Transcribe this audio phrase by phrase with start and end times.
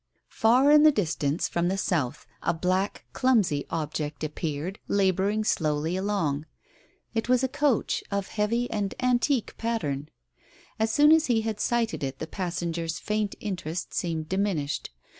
[0.31, 6.47] Far in the distance, from the south, a black clumsy object appeared, labouring slowly along.
[7.13, 10.09] It was a coach, of heavy and antique pattern.
[10.79, 14.89] As soon as he had sighted it, the passenger's faint interest seemed diminished.